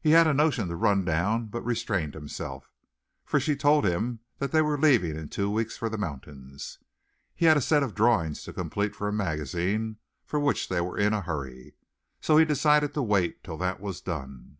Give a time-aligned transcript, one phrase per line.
[0.00, 2.68] He had a notion to run down but restrained himself,
[3.24, 6.80] for she told him that they were leaving in two weeks for the mountains.
[7.32, 10.98] He had a set of drawings to complete for a magazine for which they were
[10.98, 11.76] in a hurry.
[12.20, 14.56] So he decided to wait till that was done.